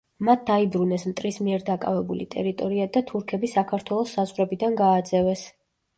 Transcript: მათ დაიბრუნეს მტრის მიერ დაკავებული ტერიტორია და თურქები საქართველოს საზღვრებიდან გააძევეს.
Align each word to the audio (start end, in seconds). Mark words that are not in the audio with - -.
მათ 0.27 0.39
დაიბრუნეს 0.45 1.03
მტრის 1.09 1.35
მიერ 1.47 1.65
დაკავებული 1.67 2.27
ტერიტორია 2.35 2.89
და 2.97 3.03
თურქები 3.11 3.53
საქართველოს 3.55 4.15
საზღვრებიდან 4.17 4.79
გააძევეს. 4.81 5.49